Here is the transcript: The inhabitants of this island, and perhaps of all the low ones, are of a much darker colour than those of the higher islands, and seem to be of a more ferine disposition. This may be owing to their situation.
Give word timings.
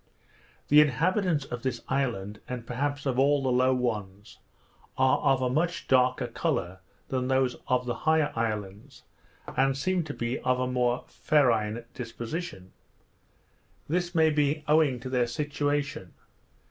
The 0.69 0.81
inhabitants 0.81 1.45
of 1.45 1.61
this 1.61 1.83
island, 1.87 2.39
and 2.49 2.65
perhaps 2.65 3.05
of 3.05 3.19
all 3.19 3.43
the 3.43 3.51
low 3.51 3.71
ones, 3.75 4.39
are 4.97 5.19
of 5.19 5.43
a 5.43 5.49
much 5.51 5.87
darker 5.87 6.25
colour 6.25 6.79
than 7.09 7.27
those 7.27 7.55
of 7.67 7.85
the 7.85 7.93
higher 8.09 8.33
islands, 8.35 9.03
and 9.55 9.77
seem 9.77 10.03
to 10.05 10.13
be 10.15 10.39
of 10.39 10.59
a 10.59 10.65
more 10.65 11.03
ferine 11.07 11.85
disposition. 11.93 12.73
This 13.87 14.15
may 14.15 14.31
be 14.31 14.63
owing 14.67 14.99
to 15.01 15.09
their 15.11 15.27
situation. 15.27 16.15